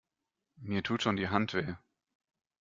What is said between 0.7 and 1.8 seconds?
tut schon die Hand weh.